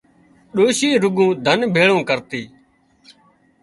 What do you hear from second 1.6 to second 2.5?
ڀيۯون ڪرتي